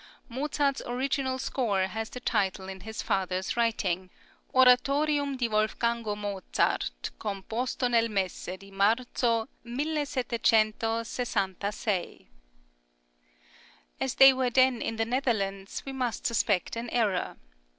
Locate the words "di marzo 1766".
8.57-12.25